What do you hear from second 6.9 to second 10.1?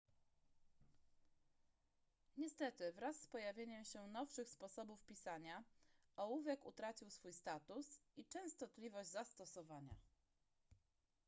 swój status i częstotliwość zastosowania